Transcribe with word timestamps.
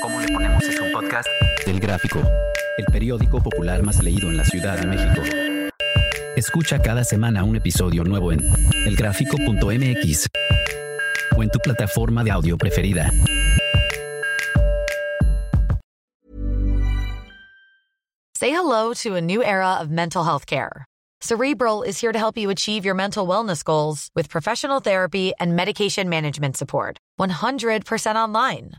¿Cómo 0.00 0.20
le 0.20 0.28
ponemos 0.28 0.64
es 0.64 0.80
un 0.80 0.92
podcast? 0.92 1.28
Del 1.66 1.80
Gráfico, 1.80 2.20
el 2.78 2.86
periódico 2.86 3.42
popular 3.42 3.82
más 3.82 4.02
leído 4.02 4.28
en 4.28 4.36
la 4.36 4.44
Ciudad 4.44 4.78
de 4.78 4.86
México. 4.86 5.22
Escucha 6.36 6.80
cada 6.80 7.04
semana 7.04 7.44
un 7.44 7.56
episodio 7.56 8.04
nuevo 8.04 8.32
en 8.32 8.40
elgráfico.mx 8.86 10.26
o 11.36 11.42
en 11.42 11.50
tu 11.50 11.58
plataforma 11.58 12.24
de 12.24 12.30
audio 12.30 12.56
preferida. 12.56 13.10
Say 18.36 18.50
hello 18.50 18.94
to 19.02 19.16
a 19.16 19.20
new 19.20 19.42
era 19.42 19.76
of 19.80 19.90
mental 19.90 20.24
health 20.24 20.46
care. 20.46 20.86
Cerebral 21.20 21.82
is 21.82 22.00
here 22.00 22.12
to 22.12 22.18
help 22.18 22.38
you 22.38 22.48
achieve 22.48 22.86
your 22.86 22.94
mental 22.94 23.26
wellness 23.26 23.62
goals 23.62 24.08
with 24.14 24.30
professional 24.30 24.80
therapy 24.80 25.34
and 25.38 25.54
medication 25.54 26.08
management 26.08 26.56
support. 26.56 26.96
100% 27.20 28.16
online. 28.16 28.78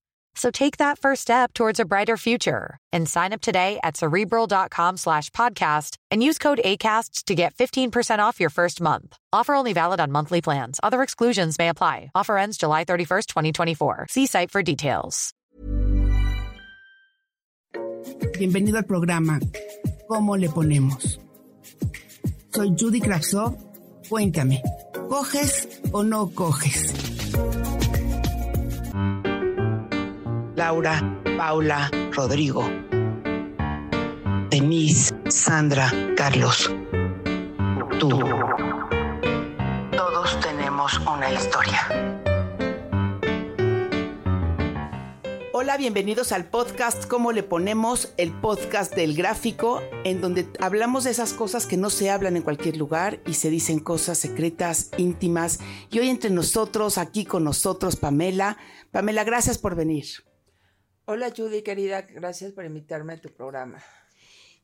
So 0.35 0.49
take 0.51 0.77
that 0.77 0.97
first 0.97 1.21
step 1.23 1.53
towards 1.53 1.79
a 1.79 1.85
brighter 1.85 2.17
future 2.17 2.77
and 2.93 3.07
sign 3.07 3.33
up 3.33 3.41
today 3.41 3.79
at 3.83 3.97
cerebral.com 3.97 4.97
slash 4.97 5.29
podcast 5.31 5.97
and 6.09 6.23
use 6.23 6.37
code 6.37 6.61
ACAST 6.63 7.25
to 7.25 7.35
get 7.35 7.53
15% 7.55 8.19
off 8.19 8.39
your 8.39 8.49
first 8.49 8.81
month. 8.81 9.17
Offer 9.33 9.53
only 9.55 9.73
valid 9.73 9.99
on 9.99 10.11
monthly 10.11 10.41
plans. 10.41 10.79
Other 10.81 11.01
exclusions 11.03 11.59
may 11.59 11.69
apply. 11.69 12.11
Offer 12.15 12.37
ends 12.37 12.57
July 12.57 12.85
31st, 12.85 13.25
2024. 13.27 14.07
See 14.09 14.25
site 14.25 14.51
for 14.51 14.63
details. 14.63 15.33
Bienvenido 18.39 18.77
al 18.77 18.85
programa 18.85 19.39
¿Cómo 20.11 20.35
le 20.35 20.49
ponemos? 20.49 21.21
Soy 22.53 22.75
Judy 22.77 22.99
Kravsov. 22.99 23.55
Cuéntame, 24.09 24.61
¿coges 25.07 25.69
o 25.93 26.03
no 26.03 26.29
coges? 26.31 27.00
Laura, 30.61 31.01
Paula, 31.39 31.89
Rodrigo, 32.11 32.69
Denise, 34.51 35.11
Sandra, 35.27 35.91
Carlos, 36.15 36.71
tú. 37.99 38.09
Todos 39.97 40.39
tenemos 40.39 40.99
una 40.99 41.31
historia. 41.31 41.79
Hola, 45.51 45.77
bienvenidos 45.77 46.31
al 46.31 46.45
podcast 46.45 47.07
¿Cómo 47.07 47.31
le 47.31 47.41
ponemos? 47.41 48.13
El 48.17 48.31
podcast 48.31 48.93
del 48.93 49.15
gráfico, 49.15 49.81
en 50.03 50.21
donde 50.21 50.47
hablamos 50.59 51.05
de 51.05 51.09
esas 51.09 51.33
cosas 51.33 51.65
que 51.65 51.77
no 51.77 51.89
se 51.89 52.11
hablan 52.11 52.37
en 52.37 52.43
cualquier 52.43 52.77
lugar 52.77 53.19
y 53.25 53.33
se 53.33 53.49
dicen 53.49 53.79
cosas 53.79 54.19
secretas, 54.19 54.91
íntimas. 54.99 55.59
Y 55.89 55.97
hoy 55.97 56.09
entre 56.09 56.29
nosotros, 56.29 56.99
aquí 56.99 57.25
con 57.25 57.43
nosotros, 57.43 57.95
Pamela. 57.95 58.57
Pamela, 58.91 59.23
gracias 59.23 59.57
por 59.57 59.73
venir. 59.73 60.05
Hola 61.13 61.33
Judy, 61.35 61.61
querida, 61.61 62.03
gracias 62.03 62.53
por 62.53 62.63
invitarme 62.63 63.11
a 63.11 63.19
tu 63.19 63.27
programa. 63.33 63.83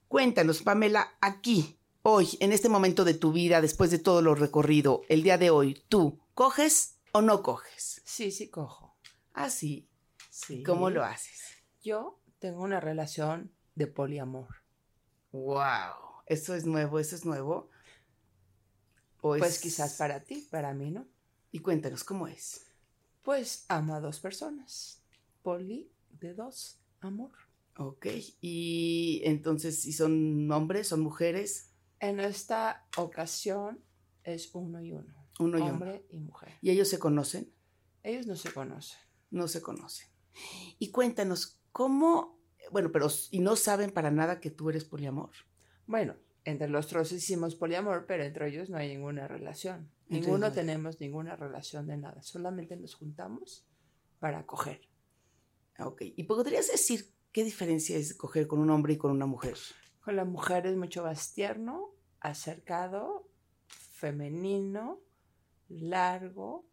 Cuéntanos, 0.08 0.62
Pamela, 0.62 1.18
aquí, 1.20 1.78
hoy, 2.04 2.38
en 2.40 2.54
este 2.54 2.70
momento 2.70 3.04
de 3.04 3.16
tu 3.16 3.34
vida, 3.34 3.60
después 3.60 3.92
de 3.92 4.00
todo 4.00 4.22
lo 4.22 4.34
recorrido, 4.34 5.02
el 5.10 5.24
día 5.24 5.38
de 5.38 5.50
hoy, 5.50 5.84
¿tú 5.90 6.22
coges 6.36 7.00
o 7.12 7.22
no 7.22 7.44
coges? 7.44 8.02
Sí, 8.06 8.32
sí, 8.32 8.48
cojo. 8.50 8.96
Ah, 9.34 9.50
sí. 9.50 9.90
Sí. 10.30 10.64
¿Cómo 10.64 10.90
lo 10.90 11.04
haces? 11.04 11.42
Yo 11.84 12.18
tengo 12.40 12.62
una 12.64 12.80
relación 12.80 13.52
de 13.76 13.88
poliamor. 13.88 14.48
¡Wow! 15.34 16.22
¿Eso 16.28 16.56
es 16.56 16.66
nuevo? 16.66 16.98
¿Eso 17.00 17.18
es 17.18 17.26
nuevo? 17.26 17.70
¿O 19.20 19.36
Pues 19.38 19.56
es- 19.56 19.60
quizás 19.60 19.96
para 19.96 20.22
ti, 20.24 20.48
para 20.50 20.74
mí 20.74 20.92
no. 20.92 21.10
Y 21.52 21.60
cuéntanos, 21.60 22.06
¿cómo 22.06 22.26
es? 22.26 22.66
Pues 23.22 23.66
amo 23.68 23.96
a 23.96 24.00
dos 24.00 24.22
personas. 24.22 25.02
Poli 25.44 25.92
de 26.12 26.34
dos, 26.34 26.80
amor. 27.00 27.32
Ok. 27.78 28.08
Y 28.42 29.22
entonces, 29.24 29.82
si 29.82 29.94
son 29.94 30.52
hombres, 30.52 30.88
son 30.88 31.02
mujeres, 31.02 31.74
En 32.00 32.20
esta 32.20 32.88
ocasión 32.98 33.80
es 34.24 34.54
uno 34.54 34.82
y 34.82 34.92
uno. 34.94 35.14
uno 35.40 35.58
y 35.58 35.62
uno. 35.62 35.74
hombre 35.74 36.06
y 36.10 36.20
mujer. 36.20 36.54
¿Y 36.62 36.70
ellos 36.70 36.88
se 36.90 37.00
conocen? 37.00 37.52
Ellos 38.04 38.28
no 38.28 38.36
se 38.36 38.52
conocen. 38.52 39.00
No 39.32 39.48
se 39.48 39.62
conocen. 39.62 40.08
Y 40.80 40.92
cuéntanos, 40.92 41.60
¿cómo? 41.72 42.40
Bueno, 42.72 42.92
pero 42.92 43.08
y 43.32 43.40
no 43.40 43.56
saben 43.56 43.92
para 43.92 44.12
nada 44.12 44.40
que 44.40 44.52
tú 44.52 44.70
eres 44.70 44.86
poliamor. 44.86 45.32
Bueno, 45.88 46.16
entre 46.44 46.70
los 46.70 46.88
tres 46.88 47.12
hicimos 47.12 47.56
poliamor, 47.56 48.06
pero 48.08 48.24
entre 48.24 48.50
ellos 48.50 48.70
no 48.70 48.78
hay 48.78 48.90
ninguna 48.90 49.28
relación. 49.28 49.90
Ninguno 50.08 50.28
ellos 50.28 50.40
no 50.40 50.46
hay. 50.48 50.52
tenemos 50.54 51.00
ninguna 51.00 51.36
relación 51.36 51.88
de 51.88 51.98
nada. 51.98 52.22
Solamente 52.22 52.78
nos 52.78 52.96
juntamos 52.96 53.66
para 54.20 54.46
coger. 54.46 54.87
Ok. 55.80 56.02
¿Y 56.16 56.24
podrías 56.24 56.68
decir 56.68 57.14
qué 57.32 57.44
diferencia 57.44 57.98
es 57.98 58.14
coger 58.16 58.48
con 58.48 58.60
un 58.60 58.70
hombre 58.70 58.94
y 58.94 58.98
con 58.98 59.12
una 59.12 59.26
mujer? 59.26 59.58
Con 60.04 60.16
la 60.16 60.26
mujer 60.26 60.66
es 60.68 60.76
mucho 60.76 61.04
más 61.04 61.34
tierno, 61.34 61.92
acercado, 62.20 63.28
femenino, 63.68 65.00
largo, 65.70 66.66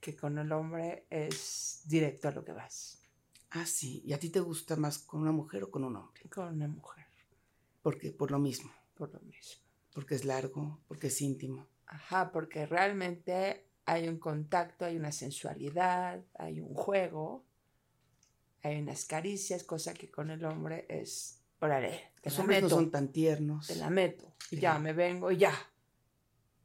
que 0.00 0.14
con 0.16 0.38
el 0.38 0.52
hombre 0.52 1.06
es 1.10 1.82
directo 1.86 2.28
a 2.28 2.32
lo 2.32 2.44
que 2.44 2.52
vas. 2.52 3.02
Ah, 3.50 3.66
sí. 3.66 4.02
¿Y 4.04 4.12
a 4.12 4.18
ti 4.18 4.30
te 4.30 4.40
gusta 4.40 4.76
más 4.76 4.98
con 4.98 5.22
una 5.22 5.32
mujer 5.32 5.64
o 5.64 5.70
con 5.70 5.84
un 5.84 5.96
hombre? 5.96 6.22
Con 6.30 6.54
una 6.54 6.68
mujer, 6.68 7.06
Porque 7.82 8.12
por 8.12 8.30
lo 8.30 8.38
mismo, 8.38 8.70
por 8.94 9.12
lo 9.12 9.20
mismo. 9.20 9.62
porque 9.94 10.14
es 10.14 10.24
largo, 10.24 10.80
porque 10.86 11.08
es 11.08 11.20
íntimo. 11.20 11.66
Ajá, 11.86 12.30
porque 12.30 12.66
realmente 12.66 13.66
hay 13.86 14.06
un 14.06 14.18
contacto, 14.18 14.84
hay 14.84 14.96
una 14.96 15.10
sensualidad, 15.12 16.22
hay 16.34 16.60
un 16.60 16.74
juego, 16.74 17.44
hay 18.62 18.80
unas 18.80 19.04
caricias, 19.04 19.62
cosa 19.64 19.94
que 19.94 20.10
con 20.10 20.30
el 20.30 20.44
hombre 20.44 20.86
es, 20.88 21.40
órale, 21.60 22.12
te 22.22 22.30
Los 22.30 22.34
la 22.38 22.40
hombres 22.40 22.62
meto, 22.62 22.74
no 22.74 22.80
son 22.82 22.90
tan 22.90 23.08
tiernos 23.12 23.66
te 23.66 23.76
la 23.76 23.90
meto, 23.90 24.34
y 24.50 24.56
Sí. 24.56 24.60
ya 24.60 24.78
me 24.78 24.92
vengo 24.92 25.30
y 25.30 25.38
ya. 25.38 25.54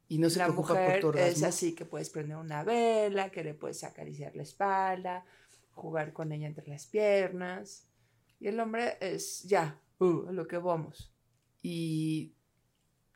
y 0.10 0.18
no 0.20 0.30
se 0.30 0.40
la 0.40 0.46
preocupa 0.46 0.68
por 0.70 0.78
mujer 0.78 1.02
tu 1.02 1.08
orgasmo. 1.08 1.32
es 1.32 1.44
así 1.44 1.74
que 1.74 1.86
puedes 1.86 2.10
prender 2.10 2.38
una 2.38 2.64
vela, 2.64 3.32
que 3.32 3.44
le 3.44 3.54
puedes 3.56 3.84
acariciar 3.84 4.36
la 4.36 4.44
espalda, 4.44 5.26
jugar 5.72 6.14
con 6.14 6.32
ella 6.32 6.46
entre 6.48 6.68
las 6.68 6.86
piernas. 6.86 7.88
Y 8.40 8.48
el 8.48 8.60
hombre 8.60 8.98
es 9.00 9.44
ya, 9.44 9.80
uh, 10.00 10.32
lo 10.32 10.48
que 10.48 10.58
vamos. 10.58 11.12
Y 11.64 12.36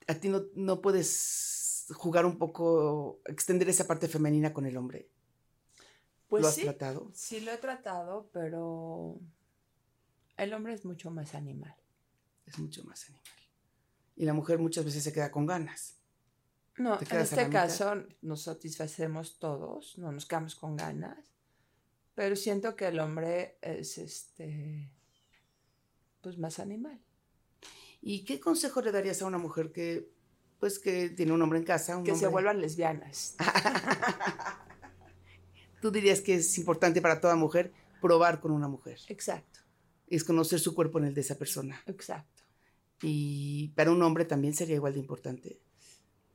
a 0.08 0.16
ti 0.16 0.30
no, 0.30 0.46
no 0.56 0.82
puedes 0.82 1.86
jugar 1.94 2.26
un 2.26 2.38
poco, 2.40 3.22
extender 3.26 3.70
esa 3.70 3.86
parte 3.86 4.08
femenina 4.08 4.52
con 4.54 4.66
el 4.66 4.78
hombre. 4.78 5.10
Pues 6.28 6.42
¿Lo 6.42 6.48
has 6.50 6.56
sí, 6.56 6.64
tratado? 6.64 7.10
sí 7.14 7.40
lo 7.40 7.52
he 7.52 7.58
tratado, 7.58 8.30
pero 8.34 9.20
el 10.36 10.54
hombre 10.54 10.74
es 10.74 10.86
mucho 10.86 11.10
más 11.12 11.36
animal. 11.36 11.76
Es 12.46 12.60
mucho 12.60 12.84
más 12.84 13.06
animal. 13.10 13.24
Y 14.16 14.26
la 14.26 14.34
mujer 14.34 14.60
muchas 14.60 14.84
veces 14.84 15.04
se 15.04 15.14
queda 15.14 15.32
con 15.32 15.46
ganas. 15.46 15.96
No, 16.78 16.98
¿Te 16.98 17.06
en 17.14 17.22
este 17.22 17.50
caso 17.50 18.04
nos 18.22 18.44
satisfacemos 18.44 19.40
todos, 19.40 19.98
no 19.98 20.12
nos 20.12 20.26
quedamos 20.26 20.56
con 20.56 20.76
ganas, 20.76 21.18
pero 22.14 22.36
siento 22.36 22.76
que 22.76 22.88
el 22.88 23.00
hombre 23.00 23.58
es 23.62 23.98
este 23.98 24.92
pues 26.22 26.38
más 26.38 26.60
animal. 26.60 27.00
¿Y 28.02 28.24
qué 28.26 28.40
consejo 28.40 28.82
le 28.82 28.92
darías 28.92 29.22
a 29.22 29.26
una 29.26 29.38
mujer 29.38 29.72
que, 29.72 30.12
pues, 30.60 30.80
que 30.80 31.10
tiene 31.10 31.32
un 31.32 31.42
hombre 31.42 31.60
en 31.60 31.66
casa? 31.66 31.98
un 31.98 32.04
Que 32.04 32.16
se 32.16 32.28
vuelvan 32.28 32.62
lesbianas. 32.62 33.36
Tú 35.82 35.92
dirías 35.92 36.22
que 36.22 36.36
es 36.36 36.58
importante 36.58 37.02
para 37.02 37.20
toda 37.22 37.36
mujer 37.36 37.72
probar 38.02 38.40
con 38.40 38.52
una 38.52 38.68
mujer. 38.68 39.00
Exacto, 39.08 39.60
Es 40.08 40.24
conocer 40.24 40.60
su 40.60 40.74
cuerpo 40.74 41.00
en 41.00 41.06
el 41.06 41.14
de 41.14 41.22
esa 41.22 41.38
persona. 41.38 41.82
exacto. 41.86 42.44
Y 43.02 43.70
para 43.76 43.92
un 43.92 44.02
hombre 44.02 44.26
también 44.26 44.56
sería 44.56 44.76
igual 44.76 44.94
de 44.94 45.00
importante. 45.00 45.60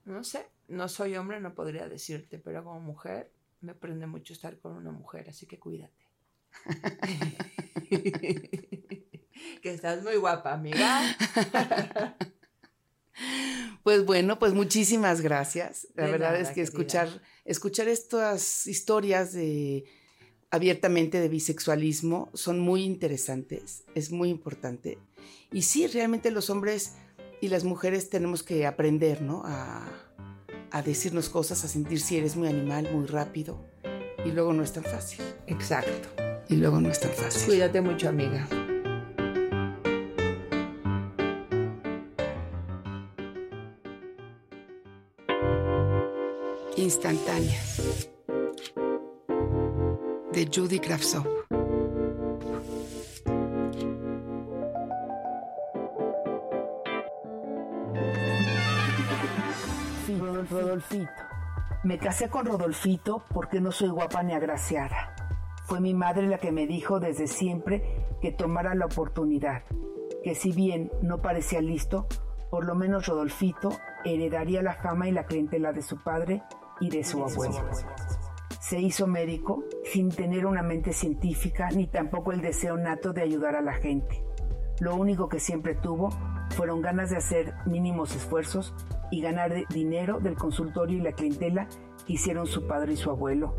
No 0.04 0.22
sé, 0.22 0.46
no 0.68 0.88
soy 0.88 1.16
hombre, 1.16 1.40
no 1.40 1.54
podría 1.54 1.88
decirte, 1.88 2.38
pero 2.38 2.62
como 2.62 2.80
mujer 2.80 3.32
me 3.60 3.74
prende 3.74 4.06
mucho 4.06 4.32
estar 4.32 4.58
con 4.58 4.72
una 4.72 4.92
mujer, 4.92 5.28
así 5.28 5.46
que 5.46 5.58
cuídate. 5.58 6.06
que 9.62 9.70
estás 9.74 10.02
muy 10.02 10.16
guapa, 10.16 10.52
amiga. 10.52 11.00
Pues 13.82 14.04
bueno, 14.04 14.38
pues 14.38 14.54
muchísimas 14.54 15.20
gracias. 15.20 15.88
La 15.94 16.06
De 16.06 16.12
verdad 16.12 16.28
nada, 16.32 16.40
es 16.40 16.48
que 16.48 16.54
querida. 16.54 16.68
escuchar, 16.70 17.22
escuchar 17.44 17.88
estas 17.88 18.66
historias 18.66 19.32
de 19.32 19.84
abiertamente 20.50 21.20
de 21.20 21.28
bisexualismo 21.28 22.30
son 22.34 22.60
muy 22.60 22.84
interesantes, 22.84 23.84
es 23.94 24.12
muy 24.12 24.28
importante. 24.28 24.98
Y 25.50 25.62
sí, 25.62 25.86
realmente 25.86 26.30
los 26.30 26.50
hombres 26.50 26.92
y 27.40 27.48
las 27.48 27.64
mujeres 27.64 28.08
tenemos 28.10 28.42
que 28.42 28.66
aprender, 28.66 29.22
¿no? 29.22 29.42
A, 29.44 29.88
a 30.70 30.82
decirnos 30.82 31.28
cosas, 31.28 31.64
a 31.64 31.68
sentir 31.68 32.00
si 32.00 32.16
eres 32.18 32.36
muy 32.36 32.48
animal, 32.48 32.88
muy 32.92 33.06
rápido. 33.06 33.64
Y 34.24 34.30
luego 34.30 34.52
no 34.52 34.62
es 34.62 34.72
tan 34.72 34.84
fácil. 34.84 35.20
Exacto. 35.46 36.08
Y 36.48 36.56
luego 36.56 36.80
no 36.80 36.90
es 36.90 37.00
tan 37.00 37.10
fácil. 37.10 37.46
Cuídate 37.46 37.80
mucho, 37.80 38.08
amiga. 38.08 38.46
Instantáneas 46.92 48.10
de 50.30 50.50
Judy 50.54 50.78
Kravtsov. 50.78 51.26
Rodolfito. 60.50 61.08
Me 61.82 61.96
casé 61.96 62.28
con 62.28 62.44
Rodolfito 62.44 63.24
porque 63.32 63.62
no 63.62 63.72
soy 63.72 63.88
guapa 63.88 64.22
ni 64.22 64.34
agraciada. 64.34 65.14
Fue 65.64 65.80
mi 65.80 65.94
madre 65.94 66.26
la 66.26 66.36
que 66.36 66.52
me 66.52 66.66
dijo 66.66 67.00
desde 67.00 67.26
siempre 67.26 68.06
que 68.20 68.32
tomara 68.32 68.74
la 68.74 68.84
oportunidad, 68.84 69.62
que 70.22 70.34
si 70.34 70.52
bien 70.52 70.92
no 71.00 71.22
parecía 71.22 71.62
listo, 71.62 72.06
por 72.50 72.66
lo 72.66 72.74
menos 72.74 73.06
Rodolfito 73.06 73.70
heredaría 74.04 74.60
la 74.60 74.74
fama 74.74 75.08
y 75.08 75.12
la 75.12 75.24
clientela 75.24 75.72
de 75.72 75.80
su 75.80 75.96
padre 76.02 76.42
y 76.82 76.90
de 76.90 77.04
su 77.04 77.22
abuelo. 77.22 77.70
Se 78.60 78.80
hizo 78.80 79.06
médico 79.06 79.64
sin 79.84 80.10
tener 80.10 80.46
una 80.46 80.62
mente 80.62 80.92
científica 80.92 81.68
ni 81.70 81.86
tampoco 81.86 82.32
el 82.32 82.42
deseo 82.42 82.76
nato 82.76 83.12
de 83.12 83.22
ayudar 83.22 83.54
a 83.54 83.62
la 83.62 83.74
gente. 83.74 84.24
Lo 84.80 84.96
único 84.96 85.28
que 85.28 85.38
siempre 85.38 85.74
tuvo 85.74 86.10
fueron 86.50 86.82
ganas 86.82 87.10
de 87.10 87.16
hacer 87.16 87.54
mínimos 87.66 88.16
esfuerzos 88.16 88.74
y 89.10 89.22
ganar 89.22 89.52
dinero 89.68 90.18
del 90.18 90.34
consultorio 90.34 90.98
y 90.98 91.02
la 91.02 91.12
clientela 91.12 91.68
que 92.06 92.14
hicieron 92.14 92.46
su 92.46 92.66
padre 92.66 92.94
y 92.94 92.96
su 92.96 93.10
abuelo. 93.10 93.54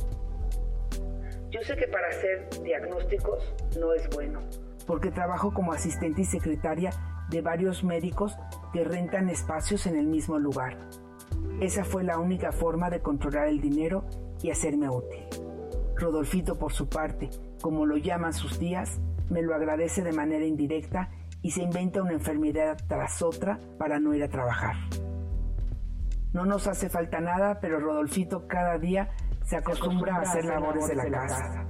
Yo 1.50 1.62
sé 1.62 1.76
que 1.78 1.88
para 1.88 2.08
hacer 2.10 2.50
diagnósticos 2.64 3.54
no 3.80 3.94
es 3.94 4.10
bueno, 4.10 4.40
porque 4.86 5.12
trabajo 5.12 5.54
como 5.54 5.72
asistente 5.72 6.22
y 6.22 6.26
secretaria 6.26 6.90
de 7.30 7.42
varios 7.42 7.84
médicos 7.84 8.36
que 8.74 8.84
rentan 8.84 9.30
espacios 9.30 9.86
en 9.86 9.96
el 9.96 10.08
mismo 10.08 10.40
lugar. 10.40 10.78
Esa 11.60 11.84
fue 11.84 12.04
la 12.04 12.18
única 12.18 12.52
forma 12.52 12.90
de 12.90 13.02
controlar 13.02 13.48
el 13.48 13.62
dinero 13.62 14.06
y 14.42 14.50
hacerme 14.50 14.90
útil. 14.90 15.26
Rodolfito, 15.96 16.58
por 16.58 16.74
su 16.74 16.90
parte, 16.90 17.30
como 17.62 17.86
lo 17.86 17.98
llaman 17.98 18.34
sus 18.34 18.60
días, 18.60 19.00
me 19.30 19.42
lo 19.42 19.56
agradece 19.56 20.04
de 20.04 20.12
manera 20.12 20.46
indirecta 20.46 21.10
y 21.42 21.52
se 21.52 21.62
inventa 21.62 22.02
una 22.02 22.14
enfermedad 22.14 22.78
tras 22.88 23.22
otra 23.22 23.60
para 23.78 24.00
no 24.00 24.14
ir 24.14 24.24
a 24.24 24.30
trabajar. 24.30 24.76
No 26.34 26.46
nos 26.46 26.68
hace 26.68 26.90
falta 26.90 27.20
nada, 27.20 27.60
pero 27.60 27.80
Rodolfito 27.80 28.48
cada 28.48 28.78
día 28.80 29.12
se 29.44 29.58
acostumbra 29.58 30.16
a 30.16 30.22
hacer 30.22 30.46
labores 30.46 30.88
de 30.88 30.96
la 30.96 31.10
casa. 31.10 31.68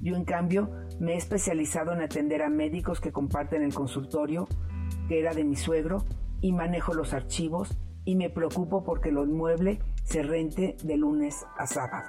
Yo, 0.00 0.16
en 0.16 0.24
cambio, 0.24 0.70
me 0.98 1.14
he 1.14 1.16
especializado 1.16 1.92
en 1.92 2.00
atender 2.00 2.42
a 2.42 2.48
médicos 2.48 3.00
que 3.00 3.12
comparten 3.12 3.62
el 3.62 3.74
consultorio, 3.74 4.48
que 5.08 5.20
era 5.20 5.34
de 5.34 5.44
mi 5.44 5.56
suegro, 5.56 6.04
y 6.40 6.52
manejo 6.52 6.94
los 6.94 7.12
archivos 7.12 7.78
y 8.04 8.16
me 8.16 8.30
preocupo 8.30 8.84
porque 8.84 9.12
lo 9.12 9.24
inmueble 9.24 9.78
se 10.04 10.22
rente 10.22 10.76
de 10.82 10.96
lunes 10.96 11.46
a 11.56 11.66
sábado. 11.66 12.08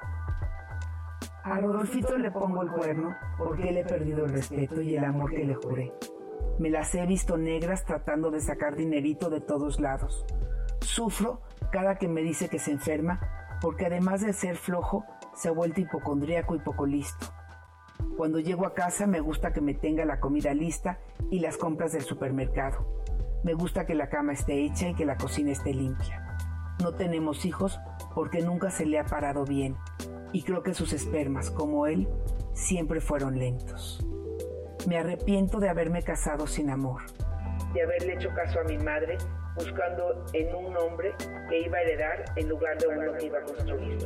A 1.43 1.59
Rodolfito 1.59 2.17
le 2.17 2.31
pongo 2.31 2.61
el 2.61 2.71
cuerno 2.71 3.15
porque 3.37 3.71
le 3.71 3.81
he 3.81 3.85
perdido 3.85 4.25
el 4.25 4.31
respeto 4.31 4.81
y 4.81 4.95
el 4.95 5.03
amor 5.03 5.31
que 5.31 5.43
le 5.43 5.55
juré. 5.55 5.93
Me 6.57 6.69
las 6.69 6.93
he 6.95 7.05
visto 7.05 7.37
negras 7.37 7.83
tratando 7.85 8.31
de 8.31 8.39
sacar 8.39 8.75
dinerito 8.75 9.29
de 9.29 9.41
todos 9.41 9.79
lados. 9.79 10.25
Sufro 10.79 11.41
cada 11.71 11.95
que 11.95 12.07
me 12.07 12.21
dice 12.21 12.47
que 12.47 12.59
se 12.59 12.71
enferma 12.71 13.19
porque 13.61 13.85
además 13.85 14.21
de 14.21 14.33
ser 14.33 14.55
flojo, 14.55 15.05
se 15.35 15.49
ha 15.49 15.51
vuelto 15.51 15.81
hipocondríaco 15.81 16.55
y 16.55 16.59
poco 16.59 16.85
listo. 16.85 17.27
Cuando 18.17 18.39
llego 18.39 18.65
a 18.65 18.73
casa 18.73 19.07
me 19.07 19.19
gusta 19.19 19.53
que 19.53 19.61
me 19.61 19.73
tenga 19.73 20.05
la 20.05 20.19
comida 20.19 20.53
lista 20.53 20.99
y 21.29 21.39
las 21.39 21.57
compras 21.57 21.93
del 21.93 22.03
supermercado. 22.03 23.03
Me 23.43 23.53
gusta 23.53 23.85
que 23.85 23.93
la 23.93 24.09
cama 24.09 24.33
esté 24.33 24.63
hecha 24.63 24.89
y 24.89 24.95
que 24.95 25.05
la 25.05 25.17
cocina 25.17 25.51
esté 25.51 25.73
limpia. 25.73 26.37
No 26.81 26.93
tenemos 26.93 27.45
hijos 27.45 27.79
porque 28.15 28.41
nunca 28.41 28.71
se 28.71 28.85
le 28.85 28.99
ha 28.99 29.05
parado 29.05 29.43
bien 29.43 29.75
y 30.31 30.43
creo 30.43 30.63
que 30.63 30.73
sus 30.73 30.93
espermas, 30.93 31.51
como 31.51 31.85
él, 31.85 32.07
siempre 32.53 33.01
fueron 33.01 33.37
lentos. 33.37 34.05
Me 34.87 34.97
arrepiento 34.97 35.59
de 35.59 35.69
haberme 35.69 36.03
casado 36.03 36.47
sin 36.47 36.69
amor, 36.69 37.03
de 37.73 37.83
haberle 37.83 38.13
hecho 38.13 38.29
caso 38.33 38.59
a 38.59 38.63
mi 38.63 38.77
madre 38.77 39.17
buscando 39.55 40.25
en 40.33 40.55
un 40.55 40.75
hombre 40.77 41.13
que 41.49 41.61
iba 41.61 41.77
a 41.77 41.81
heredar 41.81 42.25
en 42.35 42.49
lugar 42.49 42.77
de 42.79 42.87
uno 42.87 43.13
que 43.17 43.25
iba 43.25 43.39
a 43.39 43.43
construir. 43.43 43.97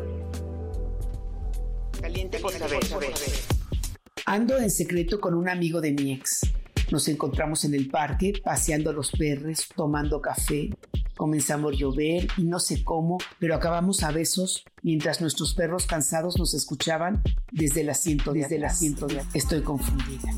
Caliente 2.01 2.39
por 2.39 2.51
saber. 2.51 2.79
Ando 4.25 4.57
en 4.57 4.69
secreto 4.69 5.19
con 5.19 5.33
un 5.33 5.47
amigo 5.47 5.79
de 5.79 5.93
mi 5.93 6.13
ex. 6.13 6.41
Nos 6.91 7.07
encontramos 7.09 7.65
en 7.65 7.73
el 7.73 7.89
parque, 7.89 8.33
paseando 8.43 8.89
a 8.89 8.93
los 8.93 9.11
perros, 9.11 9.67
tomando 9.75 10.21
café. 10.21 10.69
Comenzamos 11.17 11.73
a 11.73 11.75
llover 11.75 12.27
y 12.37 12.43
no 12.43 12.59
sé 12.59 12.83
cómo, 12.83 13.17
pero 13.39 13.55
acabamos 13.55 14.03
a 14.03 14.11
besos 14.11 14.63
mientras 14.83 15.19
nuestros 15.19 15.53
perros 15.53 15.85
cansados 15.85 16.37
nos 16.37 16.53
escuchaban 16.53 17.21
desde 17.51 17.81
el 17.81 17.89
asiento 17.89 18.31
de, 18.31 18.41
desde 18.41 18.55
el 18.55 18.65
asiento 18.65 19.07
de 19.07 19.21
Estoy 19.33 19.61
confundida. 19.61 20.31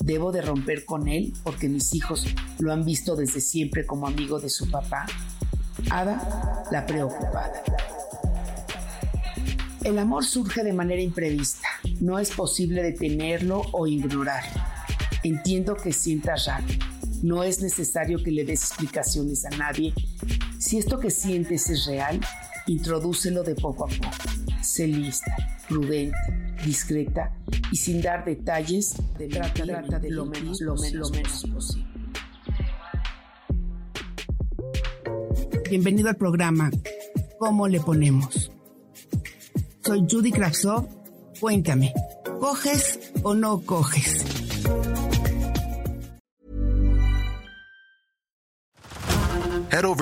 ¿Debo 0.00 0.32
de 0.32 0.42
romper 0.42 0.84
con 0.84 1.08
él 1.08 1.32
porque 1.42 1.68
mis 1.68 1.94
hijos 1.94 2.26
lo 2.58 2.72
han 2.72 2.84
visto 2.84 3.16
desde 3.16 3.40
siempre 3.40 3.86
como 3.86 4.06
amigo 4.06 4.38
de 4.38 4.50
su 4.50 4.70
papá? 4.70 5.06
Ada, 5.90 6.64
la 6.70 6.84
preocupada. 6.84 7.62
El 9.82 9.98
amor 9.98 10.26
surge 10.26 10.62
de 10.62 10.72
manera 10.74 11.00
imprevista. 11.00 11.68
No 12.00 12.18
es 12.18 12.30
posible 12.32 12.82
detenerlo 12.82 13.62
o 13.72 13.86
ignorar. 13.86 14.73
Entiendo 15.24 15.74
que 15.74 15.90
sientas 15.90 16.44
raro. 16.44 16.66
No 17.22 17.42
es 17.42 17.62
necesario 17.62 18.22
que 18.22 18.30
le 18.30 18.44
des 18.44 18.62
explicaciones 18.62 19.46
a 19.46 19.50
nadie. 19.56 19.94
Si 20.58 20.76
esto 20.76 21.00
que 21.00 21.10
sientes 21.10 21.70
es 21.70 21.86
real, 21.86 22.20
introdúcelo 22.66 23.42
de 23.42 23.54
poco 23.54 23.86
a 23.86 23.88
poco. 23.88 24.18
Sé 24.60 24.86
lista, 24.86 25.34
prudente, 25.66 26.18
discreta 26.66 27.34
y 27.72 27.76
sin 27.76 28.02
dar 28.02 28.26
detalles, 28.26 28.96
de 29.16 29.28
trata, 29.28 29.64
trata 29.64 29.98
de 29.98 30.10
lo 30.10 30.26
menos, 30.26 30.60
lo 30.60 30.76
menos, 30.76 31.10
posible. 31.10 31.86
Bienvenido 35.70 36.10
al 36.10 36.16
programa 36.16 36.70
¿Cómo 37.38 37.66
le 37.66 37.80
ponemos? 37.80 38.50
Soy 39.82 40.06
Judy 40.08 40.32
Kravtsov. 40.32 40.86
Cuéntame, 41.40 41.94
¿coges 42.40 43.00
o 43.22 43.34
no 43.34 43.60
coges? 43.60 44.23